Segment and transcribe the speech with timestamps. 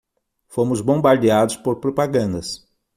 [0.47, 2.67] Fomos bombardeados por propagandas